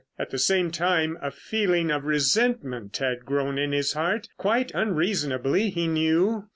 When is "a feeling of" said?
1.21-2.05